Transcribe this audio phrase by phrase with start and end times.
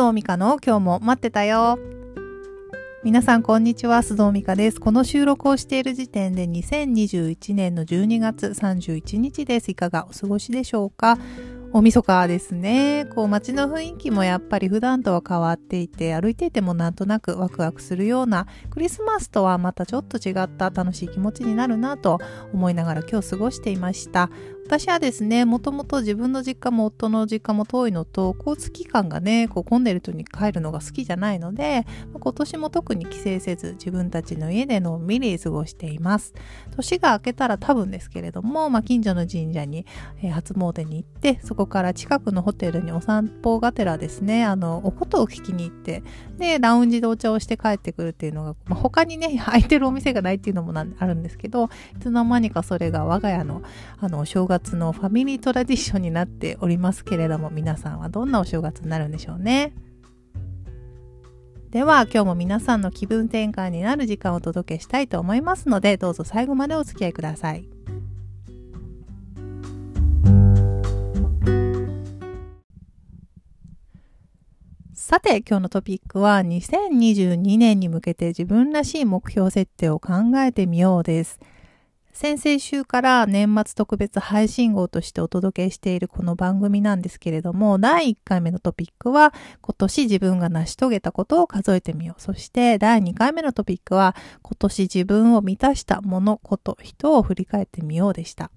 [0.00, 1.78] 須藤美香の今日も待ってたよ。
[3.04, 4.80] 皆さんこんにちは、須藤美香です。
[4.80, 9.70] この収録をしている時点で2021年の12月31日です。
[9.70, 11.18] いかがお過ごしでしょうか？
[11.74, 13.08] 大晦日ですね。
[13.14, 22.18] こう街の雰囲気もやっぱり普段とは変わっていて、歩いていてもなんとなくワクワクするような、クリスマスとはまたちょっと違った楽しい気持ちになるなと
[22.54, 24.30] 思いながら今日過ごしていました。
[24.70, 31.84] 私はですね、もともと自分の実家も夫の実家も遠いのと、交通機関がね、こう混んでる時に帰るのが好きじゃないので、
[32.14, 36.34] 今年も特に帰省せず、自分たちの家でのんびり過ごしています。
[36.76, 39.86] 年が明けたら多分ですけれども、まあ、近所の神社に、
[40.22, 46.04] え、初詣に行って、そこから近くのホテルにお散歩がてらですね、あの、おことを聞きに行って、
[46.38, 53.62] で、ラウンジでお茶をして帰ってくるっていうのが、まあ、他にね、 空いてるお店がないっていうのもあるんですけど、いつの間にかそれが我が家の、
[53.98, 59.72] あのお、正月月のファミリートラディションになっておりますけれども皆さんはどんなお正月になるんでしょうね
[61.70, 67.68] では今日も皆さんの気分転換になる時間をお届けしたいと思いますのでどうぞ最後までお付き合いください
[74.94, 81.40] さて今日のトピックは2022年に向けて自分らしい目標設定を考えてみようです。
[82.12, 92.20] 先々週から年末特別配信号としてお届けしているこの番組なんですけれども、第1回目のトピックは、今年自分が成し遂げたことを数えてみよう。
[92.20, 98.50] そして第2回目のトピックは、今年自分を満たしたもの、こと、人を振り返ってみようでした。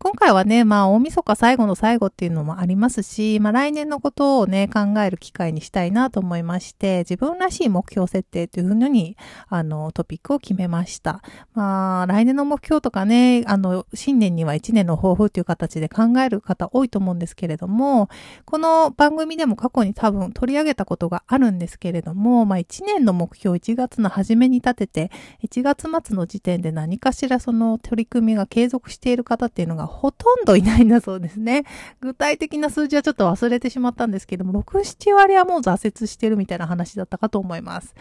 [0.00, 9.16] 今回はね、まあ、大晦日最後の最後っていうのもありますし、まあ、来年のことをね、考える機会にしたいなと思いまして、自分らしい目標設定というふうに、
[9.48, 11.20] あの、トピックを決めました。
[11.52, 18.08] まあ、来年の目標とかね、あの、新年には1年の抱負っていう形で考える方多いと思うんですけれども、
[18.44, 25.10] この番組でも過去に多分取り上げたことがあるんですけれども、まあ、1年の目標1月の初めに立てて、
[25.42, 31.64] 1月末の時点で何かしらその取り組みが継続している方っていうのがほとんどいないんだそうですね。
[32.00, 37.94] 具体的な数字はちょっと忘れてしまったんですけども、6、7割はもう挫折してるみたいな話だったかと思います。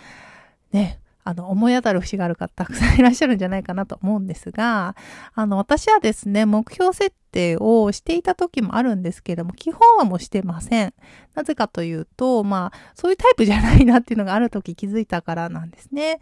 [0.71, 0.99] ね。
[1.23, 4.95] あの、思い当たる節がある方たくさんいらっしゃるんじゃないかなと思うんですが、
[5.33, 10.93] あの、私はですね、目標設定をしていた時もあるんですけれども、基本はもうしてません。
[11.35, 16.19] なぜかというと、まあ、そういうタイプじゃないなっていうのがある時気づいたからなんですね。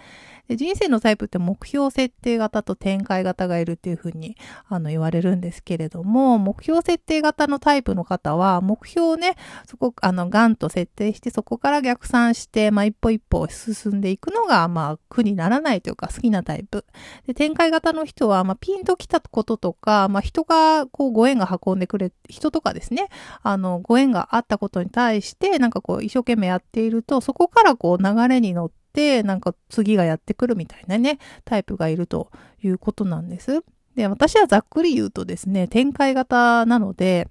[0.49, 4.37] で人生のタイプって目標設定型と展開型がいるっていうふうに
[4.67, 16.85] あの言われるんですけれども、目標設定型のタイプの方は、目標をね、そこ、あの、ガンと設定して、そこから逆算して、まあ、一歩一歩進んでいくのが、まあ、苦にならないというか好きなタイプ。
[17.25, 23.09] で、展開型の人は、まあ、ピンと来たこととか、まあ、人が、う、ご縁が運んでくれ、人とかですね、
[23.43, 32.31] あの、ご縁があったことに対して、なんかこう、一生懸命やっていると、そこからこう、流れに乗って、なんか次がやってくるみたいなね、タイプがいると
[32.63, 33.63] いうことなんです。
[33.95, 37.29] で、私はざっくり言うとですね、展開型なので、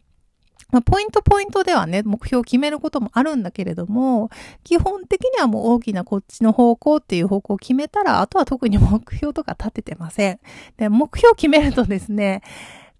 [0.70, 4.30] まあ、ポイントポイントではね、目標を決めることもあるんだけれども、
[4.64, 10.40] 基本的にはもう大きなこっちの方向っていう方向を決めたら、あとは特に目標とか立ててません。
[10.76, 12.42] で、目標を決めるとですね、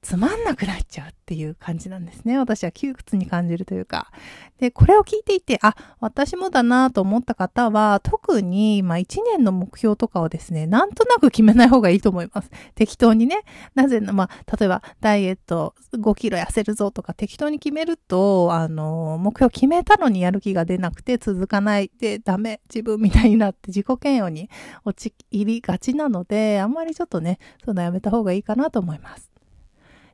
[0.05, 2.37] つまんなくなっちゃうっていう感じなんですね。
[2.37, 4.13] 私は窮屈に感じるというか。
[4.59, 12.51] で、これを聞いていて、あ、私もだなと思った方は、特に、まあ、1年の目標とかをですね、なんとなく決めない方がいいと思います。
[12.75, 13.45] 適当にね。
[13.75, 24.51] なぜ、まあ、例えば、ダイエット5キロ痩せるぞとか適当に決めると、あの、目標決めたのにやる気が出なくて続かないでダメ、自分みたいになって自己嫌悪に
[24.85, 29.34] 陥りがちなので、あんまりちょっとね、そういうのやめた方がいいかなと思います。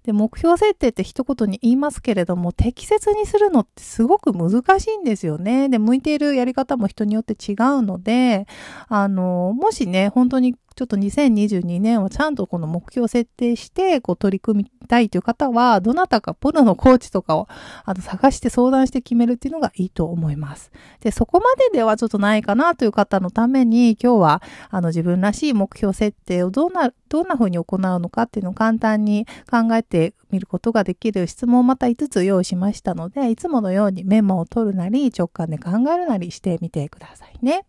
[0.04, 5.68] で、目標設定って一言に言いますけれども、適切にするのってすごく難しいんですよね。
[5.68, 8.46] で、向いているやり方も人によって違うので、
[8.88, 17.48] あの、もしね、本当にちょっと2022年はちゃんとこの目標を設定して、こう取り組みたいという方は、どなたかプロのコーチとかを
[17.84, 20.72] あの探して相談して決めるっていうのがいいと思います。
[21.00, 37.66] で、そこまでではちょっとないかなという方のために、今日はあの自分らしい目標設定をどんな、どんな風に行うのかっていうのを簡単に考えてみることができる質問をまた5つ用意しましたので、いつものようにメモを取るなり、直感で考えるなりしてみてくださいね。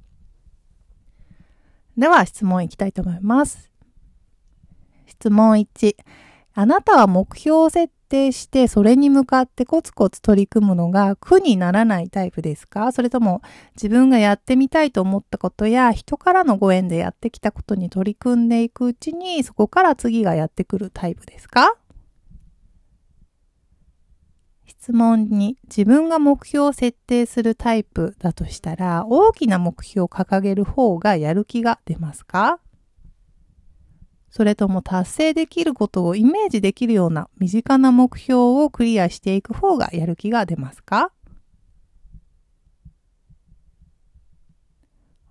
[2.01, 3.69] では質問いきたいと思います。
[5.05, 5.95] 質問1。
[6.55, 12.91] あなたは目標を設定してそれに向かってコツコツ取り組むのが苦にならないタイプですか？
[12.91, 13.43] それとも
[13.75, 21.75] 自分がやってみたいと思ったことや人からのご縁でやってきたことに取り組んでいくうちにそこから次がやってくるタイプですか？
[24.81, 32.59] 質問に自分が目標を設定するタイプだとしたら大きな目標を掲げる方がやる気が出ますか？
[34.31, 41.11] それとも達成できることをイメージできるような身近な目標をクリアしていく方がやる気が出ますか？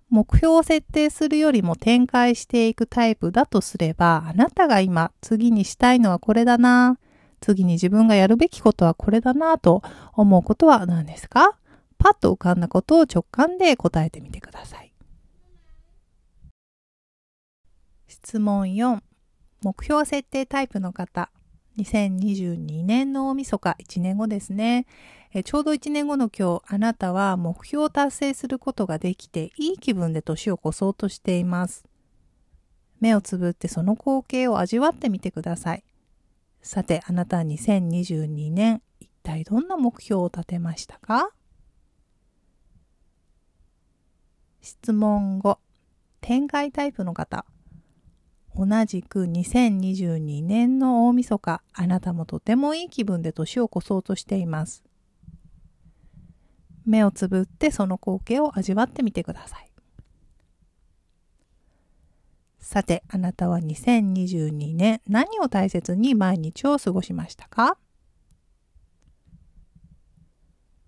[0.09, 6.97] 目標を設定するよりも展開していくタイプだとすれば、あなたが今次にしたいのはこれだな、
[7.41, 9.83] 次に自分がやるべきことはこれだなぁと
[10.13, 11.57] 思うことは何ですか？
[11.97, 14.93] パッと浮かんだことを直感で答えてみてください。
[18.07, 19.01] 質問4
[19.63, 21.29] 目標設定タイプの方。
[21.77, 23.75] 2022年の大晦日。
[23.79, 24.85] 1年後ですね。
[25.45, 31.85] ちょうど1年後の今日あなたは目標を達成することができていい気分で年を越そうとしています。
[32.99, 35.83] 目をつぶってその光景を味わってみてください。
[36.61, 41.31] さてあなたは2022年一体どんな目標を立てましたか？
[44.61, 45.57] 質問5
[46.21, 47.45] 展開タイプの方
[48.55, 54.83] 同じく2022年の大晦日、あなたもとてもいい気分で年を越そうとしています。
[56.85, 59.70] 目をつぶってその光景を味わってみてください。
[62.61, 67.77] さて、あなたは2022年何を大切に毎日を過ごしましたか？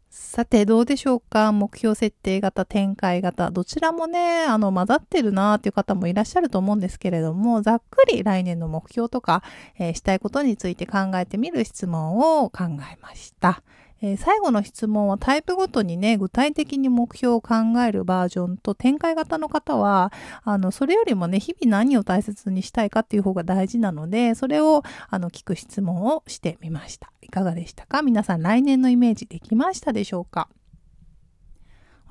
[0.10, 1.52] さて、どうでしょうか？
[1.52, 9.42] 目標設定型、展開型、どちらもね、あの、混ざってるなーっていう方もいらっしゃると思うんですけれども、ざっくり来年の目標とか、
[9.80, 13.64] えー、したいことについて考えてみる質問を考えました。
[14.06, 17.56] えー、最後の質問はタイプごとにね、具体的に目標を考
[17.88, 20.12] えるバージョンと展開型の方は、
[20.44, 27.12] あの、それよりもね、日々何を大切にしたいかっていう方が大事なので、それを、あの、聞く質問をしてみました。
[27.22, 28.02] いかがでしたか？
[28.02, 30.50] 皆さん来年のイメージできましたでしょうか？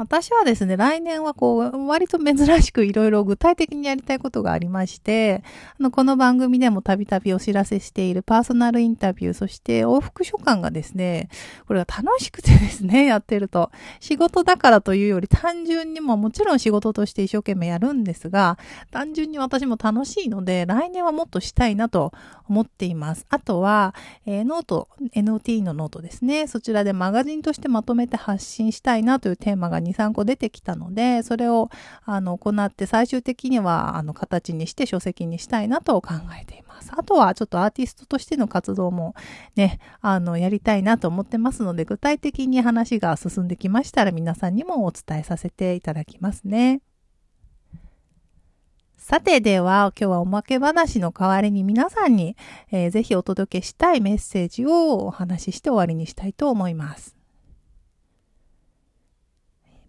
[0.02, 5.44] 私はですね、来年はこう、割と珍しくいろいろ具体的にやりたいことがありまして、
[5.78, 11.28] あの、この番組でもたびたびお知らせしているパーソナルインタビュー、そして往復書簡がですね、
[11.68, 13.70] これが楽しくてですね、 やってると。
[14.00, 18.58] 仕事だからというより単純にももちろん仕事として一生懸命やるんですが、
[18.90, 22.12] 単純に私も楽しいので、来年はもっとしたいなと
[22.48, 23.24] 思っています。
[23.28, 23.94] あとは、
[24.26, 26.48] えー、 note、NOTE のノートですね。
[26.48, 31.70] そちらでマガジンとしてまとめて発信したいなというテーマが、23個出てきたので、それを
[32.04, 36.90] あの行って最終的にはあの形にして書籍にしたいなと考えています。
[36.96, 39.14] あとはちょっとアーティストとしての活動も
[39.56, 46.80] ね、あの、やりたいなと思ってますので、具体的に話が進んできましたら皆さんにもお伝えさせていただきますね。
[49.02, 52.36] さてでは今日はおまけ話の代わりに皆さんに、
[52.70, 57.21] えー、ぜひお届けしたいメッセージをお話しして終わりにしたいと思います。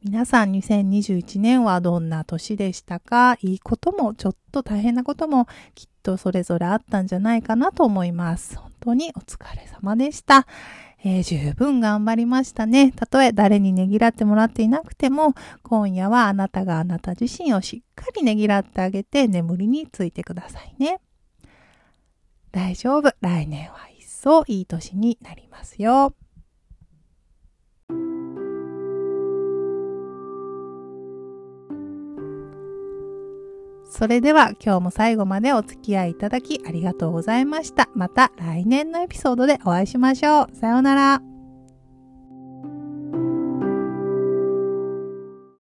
[0.04, 3.38] 皆さん2021年はどんな年でしたか？
[3.42, 8.58] いいこともちょっと大変なこともきっとそれぞれあったんじゃないかなと思います。
[8.58, 10.46] 本当にお疲れ様でした。
[11.06, 12.92] えー、十分頑張りましたね。
[12.92, 21.00] たとえ誰にねぎらってもらっていなくても、今夜はあなたがあなた自身をしっかりねぎらってあげて眠りについてくださいね。
[22.52, 23.14] 大丈夫。
[23.22, 26.14] 来年は一層いい年になりますよ。
[33.94, 37.90] それでは今日も最後までお付き合いいただきありがとうございました。
[37.94, 40.56] また来年のエピソードでお会いしましょう。
[40.56, 41.33] さようなら。